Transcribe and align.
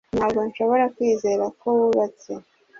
Ntabwo 0.17 0.39
nshobora 0.49 0.85
kwizera 0.95 1.43
ko 1.59 1.67
wubatse 1.77 2.31